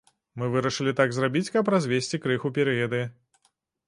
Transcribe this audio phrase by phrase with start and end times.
[0.43, 3.03] Мы вырашылі так зрабіць, каб развесці крыху перыяды.